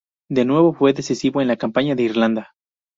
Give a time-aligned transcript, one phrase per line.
[0.31, 2.53] De nuevo fue decisivo en la campaña de Irlanda.